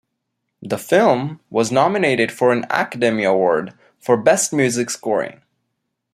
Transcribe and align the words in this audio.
The 0.63 0.79
film 0.79 1.41
was 1.51 1.71
nominated 1.71 2.31
for 2.31 2.51
an 2.51 2.63
Academy 2.71 3.23
Award 3.23 3.75
for 3.99 4.17
Best 4.17 4.51
Music 4.51 4.89
Scoring. 4.89 5.43